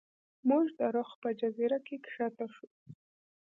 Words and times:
موږ 0.49 0.65
د 0.79 0.81
رخ 0.95 1.09
په 1.21 1.29
جزیره 1.39 1.79
کې 1.87 1.95
ښکته 2.13 2.47
شو. 2.53 2.67